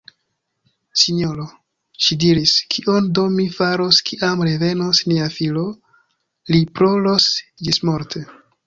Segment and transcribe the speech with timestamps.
[1.01, 1.45] Sinjoro!
[2.05, 5.71] ŝi diris, kion do mi faros, kiam revenos nia filo?
[6.55, 7.31] Li ploros
[7.67, 8.27] ĝismorte.